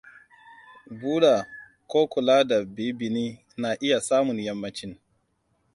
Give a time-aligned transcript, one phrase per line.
[0.99, 1.33] buda
[1.89, 3.25] ko kula da bibini
[3.61, 4.91] na iya samun yammacin.